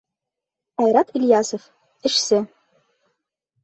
Айрат 0.81 1.07
ИЛЬЯСОВ, 1.17 1.63
эшсе: 2.07 2.39